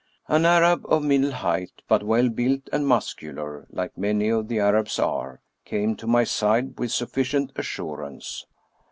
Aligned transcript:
An 0.27 0.45
Arab 0.47 0.83
of 0.89 1.03
middle 1.03 1.29
height, 1.29 1.83
but 1.87 2.01
well 2.01 2.27
built 2.27 2.67
and 2.73 2.87
muscular, 2.87 3.67
like 3.69 3.95
many 3.99 4.29
of 4.29 4.47
the 4.47 4.57
Arabs 4.59 4.97
are, 4.97 5.43
came 5.63 5.95
to 5.97 6.07
my 6.07 6.23
side 6.23 6.79
with 6.79 6.91
sufficient 6.91 7.51
assurance. 7.55 8.47